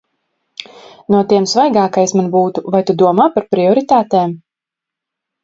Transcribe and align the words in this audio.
No 1.15 1.19
tiem 1.33 1.45
svaigākais 1.51 2.15
man 2.21 2.31
būtu– 2.37 2.65
vai 2.77 2.81
tu 2.89 2.97
domā 3.03 3.29
par 3.37 3.47
prioritātēm? 3.53 4.35